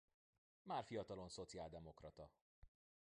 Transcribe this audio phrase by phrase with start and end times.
[0.61, 2.31] Már fiatalon szociáldemokrata.